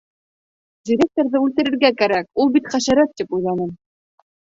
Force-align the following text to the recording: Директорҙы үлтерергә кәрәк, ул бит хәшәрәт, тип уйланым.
Директорҙы 0.89 1.41
үлтерергә 1.47 1.91
кәрәк, 1.99 2.29
ул 2.45 2.49
бит 2.55 2.71
хәшәрәт, 2.77 3.13
тип 3.21 3.37
уйланым. 3.39 3.77